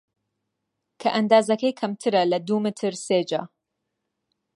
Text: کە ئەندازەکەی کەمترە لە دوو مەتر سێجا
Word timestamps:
کە 0.99 1.09
ئەندازەکەی 1.15 1.77
کەمترە 1.79 2.21
لە 2.31 2.37
دوو 2.47 2.59
مەتر 2.65 2.93
سێجا 3.05 3.41